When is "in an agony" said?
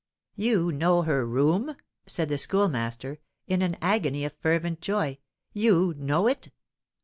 3.45-4.25